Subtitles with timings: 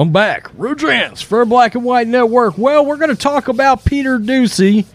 [0.00, 0.50] I'm back.
[0.56, 2.56] Rudrance for Black and White Network.
[2.56, 4.86] Well, we're going to talk about Peter Doocy.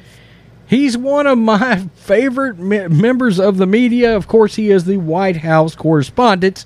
[0.65, 4.17] He's one of my favorite me- members of the media.
[4.17, 6.65] Of course, he is the White House correspondent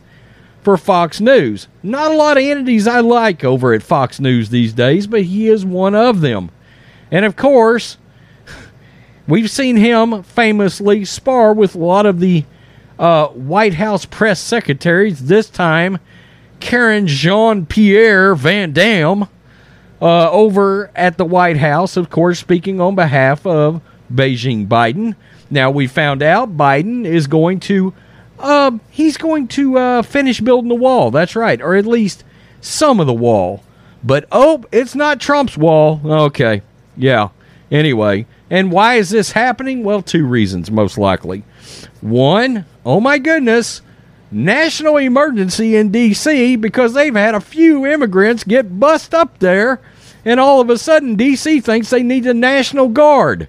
[0.62, 1.68] for Fox News.
[1.84, 5.50] Not a lot of entities I like over at Fox News these days, but he
[5.50, 6.50] is one of them.
[7.12, 7.98] And of course,
[9.28, 12.46] we've seen him famously spar with a lot of the
[12.98, 15.26] uh, White House press secretaries.
[15.26, 15.98] This time,
[16.60, 19.24] Karen Jean Pierre Van Dam
[20.02, 23.82] uh, over at the White House, of course, speaking on behalf of
[24.14, 25.16] Beijing Biden.
[25.50, 27.94] Now, we found out Biden is going to.
[28.38, 31.12] Uh, he's going to uh, finish building the wall.
[31.12, 32.24] That's right, or at least
[32.62, 33.64] some of the wall.
[34.02, 36.00] But oh, it's not Trump's wall.
[36.06, 36.62] Okay,
[36.96, 37.30] yeah.
[37.70, 39.84] Anyway, and why is this happening?
[39.84, 41.44] Well, two reasons, most likely.
[42.02, 43.82] One, oh my goodness,
[44.32, 46.56] national emergency in D.C.
[46.56, 49.80] because they've had a few immigrants get bust up there,
[50.26, 51.62] and all of a sudden D.C.
[51.62, 53.48] thinks they need the National Guard.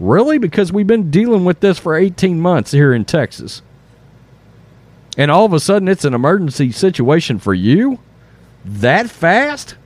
[0.00, 0.38] Really?
[0.38, 3.62] Because we've been dealing with this for 18 months here in Texas.
[5.16, 7.98] And all of a sudden it's an emergency situation for you?
[8.64, 9.76] That fast?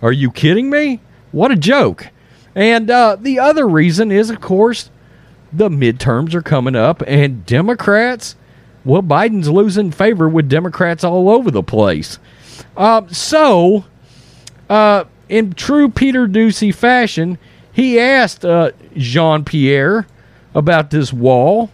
[0.00, 1.00] Are you kidding me?
[1.32, 2.08] What a joke.
[2.54, 4.90] And uh, the other reason is, of course,
[5.52, 8.36] the midterms are coming up, and Democrats,
[8.86, 12.18] well, Biden's losing favor with Democrats all over the place.
[12.76, 13.84] Uh, so,
[14.70, 17.36] uh, in true Peter Doocy fashion,
[17.72, 20.06] he asked uh, Jean Pierre
[20.54, 21.70] about this wall,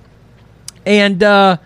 [0.87, 1.59] and uh,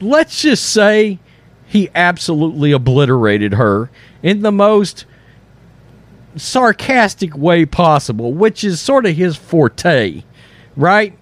[0.00, 1.18] let's just say
[1.66, 3.90] he absolutely obliterated her
[4.22, 5.06] in the most
[6.36, 10.24] sarcastic way possible, which is sort of his forte,
[10.76, 11.16] right?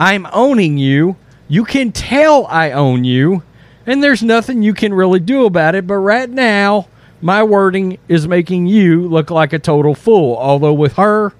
[0.00, 1.16] I'm owning you.
[1.52, 3.42] You can tell I own you,
[3.84, 5.86] and there's nothing you can really do about it.
[5.86, 6.88] But right now,
[7.20, 10.38] my wording is making you look like a total fool.
[10.38, 11.34] Although with her,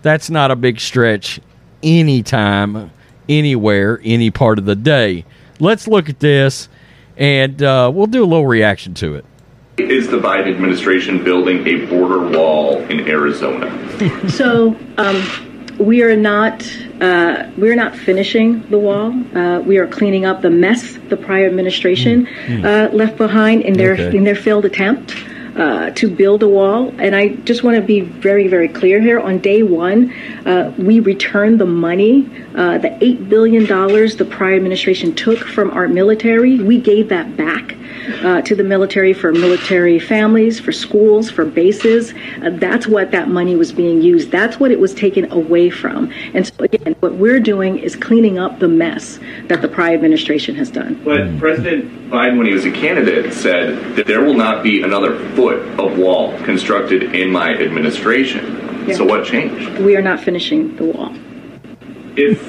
[0.00, 1.40] that's not a big stretch
[1.82, 2.90] anytime,
[3.28, 5.26] anywhere, any part of the day.
[5.58, 6.70] Let's look at this,
[7.18, 9.26] and uh, we'll do a little reaction to it.
[9.76, 13.68] Is the Biden administration building a border wall in Arizona?
[14.30, 15.49] so um,
[15.80, 16.62] we are not
[17.00, 19.12] uh, we are not finishing the wall.
[19.34, 22.64] Uh, we are cleaning up the mess the prior administration mm.
[22.64, 24.16] uh, left behind in their okay.
[24.16, 25.16] in their failed attempt.
[25.50, 26.94] Uh, to build a wall.
[26.98, 29.18] And I just want to be very, very clear here.
[29.18, 30.12] On day one,
[30.46, 32.24] uh, we returned the money,
[32.54, 36.60] uh, the $8 billion the prior administration took from our military.
[36.60, 37.74] We gave that back
[38.12, 42.12] uh, to the military for military families, for schools, for bases.
[42.42, 44.30] Uh, that's what that money was being used.
[44.30, 46.12] That's what it was taken away from.
[46.34, 50.54] And so, again, what we're doing is cleaning up the mess that the prior administration
[50.56, 51.00] has done.
[51.04, 55.18] But President Biden, when he was a candidate, said that there will not be another
[55.34, 58.86] foot of wall constructed in my administration.
[58.86, 58.96] Yeah.
[58.96, 59.78] So, what changed?
[59.80, 61.14] We are not finishing the wall.
[62.16, 62.40] If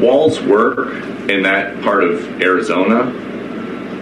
[0.00, 0.88] walls work
[1.28, 3.12] in that part of Arizona,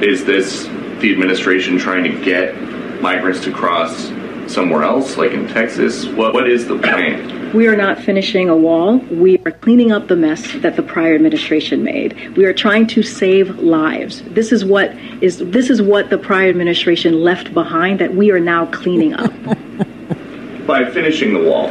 [0.02, 0.64] is this
[1.00, 2.54] the administration trying to get
[3.00, 4.10] migrants to cross
[4.46, 6.06] somewhere else, like in Texas?
[6.06, 7.52] What, what is the plan?
[7.54, 8.98] We are not finishing a wall.
[8.98, 12.36] We are cleaning up the mess that the prior administration made.
[12.36, 14.22] We are trying to save lives.
[14.22, 18.40] This is what is this is what the prior administration left behind that we are
[18.40, 19.32] now cleaning up.
[20.66, 21.70] By finishing the wall,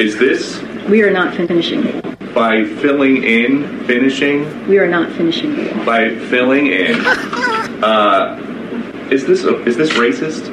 [0.00, 0.60] is this?
[0.88, 4.68] We are not finishing it by filling in, finishing.
[4.68, 5.82] We are not finishing the.
[5.84, 7.00] By filling in.
[7.80, 8.36] Uh,
[9.10, 10.44] is this a, is this racist?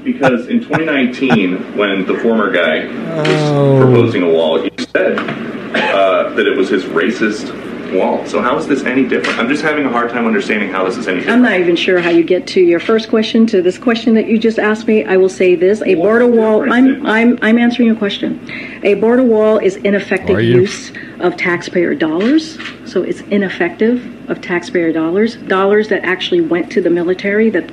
[0.04, 3.78] because in 2019, when the former guy was oh.
[3.78, 8.26] proposing a wall, he said uh, that it was his racist wall.
[8.26, 9.38] So how is this any different?
[9.38, 11.36] I'm just having a hard time understanding how this is any different.
[11.36, 14.26] I'm not even sure how you get to your first question to this question that
[14.26, 15.04] you just asked me.
[15.04, 16.70] I will say this: a border wall.
[16.72, 18.40] I'm I'm I'm answering your question.
[18.82, 22.58] A border wall is ineffective use of taxpayer dollars.
[22.84, 27.70] So it's ineffective of taxpayer dollars, dollars that actually went to the military that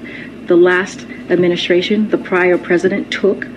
[0.47, 3.47] the last administration, the prior president took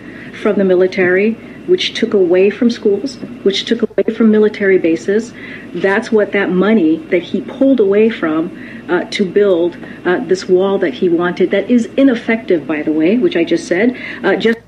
[0.40, 1.36] from the military
[1.66, 5.32] which took away from schools, which took away from military bases.
[5.74, 8.56] That's what that money that he pulled away from
[8.88, 13.18] uh, to build uh, this wall that he wanted, that is ineffective, by the way,
[13.18, 13.96] which I just said.
[14.24, 14.58] Uh, just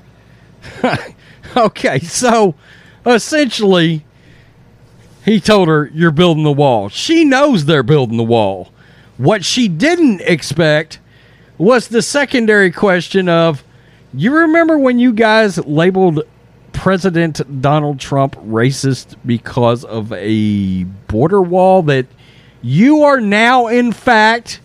[1.57, 2.55] okay, so
[3.05, 4.05] essentially,
[5.25, 6.89] he told her, You're building the wall.
[6.89, 8.71] She knows they're building the wall.
[9.17, 10.99] What she didn't expect
[11.57, 13.63] was the secondary question of,
[14.13, 16.23] you remember when you guys labeled
[16.73, 22.05] President Donald Trump racist because of a border wall that
[22.61, 24.59] you are now, in fact,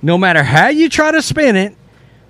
[0.00, 1.76] no matter how you try to spin it,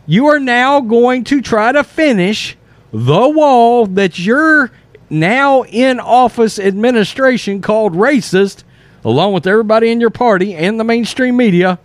[0.06, 2.56] you are now going to try to finish
[2.92, 4.70] the wall that your
[5.08, 8.64] now in office administration called racist,
[9.04, 11.78] along with everybody in your party and the mainstream media.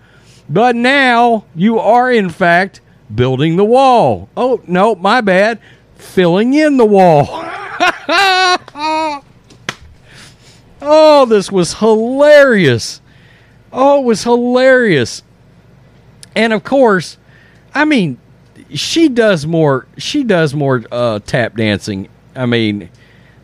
[0.50, 2.82] But now you are, in fact,
[3.14, 4.30] building the wall.
[4.36, 5.60] Oh, no, my bad.
[5.98, 7.28] Filling in the wall.
[10.82, 13.02] oh, this was hilarious.
[13.72, 15.24] Oh, it was hilarious.
[16.36, 17.18] And of course,
[17.74, 18.20] I mean,
[18.74, 19.88] she does more.
[19.98, 22.10] She does more uh, tap dancing.
[22.36, 22.90] I mean,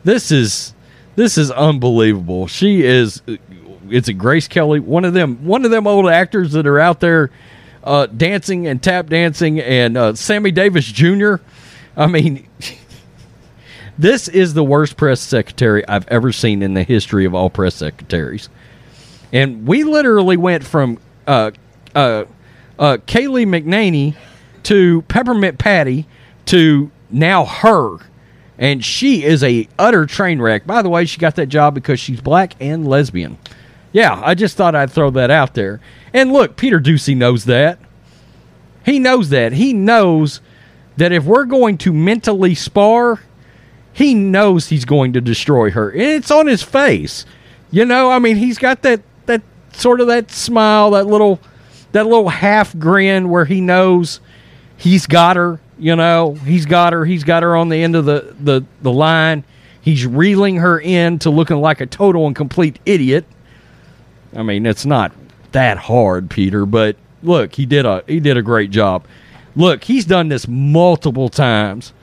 [0.04, 0.74] this is
[1.16, 2.48] this is unbelievable.
[2.48, 3.22] She is.
[3.90, 7.00] It's a Grace Kelly, one of them, one of them old actors that are out
[7.00, 7.30] there
[7.84, 11.36] uh, dancing and tap dancing, and uh, Sammy Davis Jr.
[11.96, 12.48] I mean,
[13.98, 17.76] this is the worst press secretary I've ever seen in the history of all press
[17.76, 18.50] secretaries.
[19.32, 21.52] And we literally went from uh,
[21.96, 22.26] uh,
[22.78, 24.16] uh, Kayleigh McEnany
[24.64, 26.08] to Peppermint Patty
[26.46, 27.98] to now her.
[28.58, 30.66] And she is a utter train wreck.
[30.66, 33.38] By the way, she got that job because she's black and lesbian.
[33.92, 35.80] Yeah, I just thought I'd throw that out there.
[36.14, 37.80] And look, Peter Doocy knows that.
[38.86, 39.54] He knows that.
[39.54, 40.42] He knows
[40.98, 43.22] that if we're going to mentally spar,
[43.92, 45.90] he knows he's going to destroy her.
[45.90, 47.26] And it's on his face.
[47.72, 49.42] You know, I mean, he's got that that
[49.74, 51.40] sort of that smile, that little
[51.92, 54.20] that little half grin where he knows
[54.78, 58.06] he's got her, you know, he's got her, he's got her on the end of
[58.06, 59.44] the the the line.
[59.82, 63.26] He's reeling her in to looking like a total and complete idiot.
[64.36, 65.12] I mean, it's not
[65.52, 69.06] that hard, Peter, but look, he did a he did a great job.
[69.56, 71.94] Look, he's done this multiple times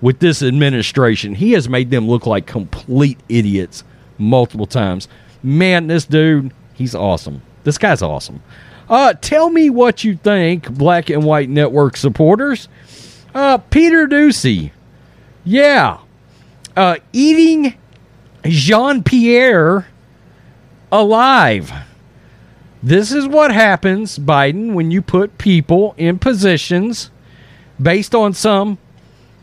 [0.00, 1.34] with this administration.
[1.34, 3.84] He has made them look like complete idiots
[4.18, 5.08] multiple times.
[5.42, 7.42] Man, this dude, he's awesome.
[7.64, 8.42] This guy's awesome.
[8.88, 12.68] Uh, tell me what you think, Black and White Network supporters.
[13.34, 14.70] Uh, Peter Doocy,
[15.44, 15.98] yeah,
[16.76, 17.74] uh, eating
[18.44, 19.88] Jean Pierre
[20.92, 21.72] alive.
[22.86, 27.10] This is what happens, Biden, when you put people in positions
[27.82, 28.78] based on some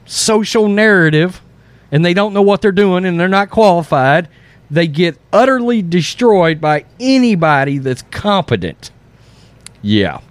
[0.06, 1.42] social narrative
[1.92, 4.30] and they don't know what they're doing and they're not qualified.
[4.72, 8.92] They get utterly destroyed by anybody that's competent.
[9.82, 10.22] Yeah.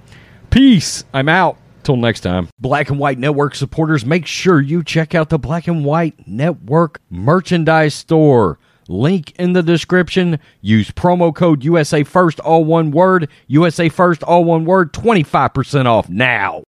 [0.48, 1.04] Peace.
[1.12, 1.58] I'm out.
[1.82, 2.48] Till next time.
[2.60, 7.02] Black and White Network supporters, make sure you check out the Black and White Network
[7.10, 8.58] merchandise store.
[8.92, 10.38] Link in the description.
[10.60, 13.28] Use promo code USA First, all one word.
[13.46, 14.92] USA First, all one word.
[14.92, 16.62] 25% off now.